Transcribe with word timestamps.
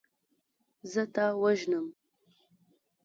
زه 0.91 1.01
تا 1.13 1.25
وژنم. 1.41 1.85